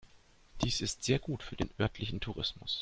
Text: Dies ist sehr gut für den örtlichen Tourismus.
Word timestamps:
Dies 0.63 0.81
ist 0.81 1.03
sehr 1.03 1.19
gut 1.19 1.43
für 1.43 1.55
den 1.55 1.69
örtlichen 1.77 2.19
Tourismus. 2.21 2.79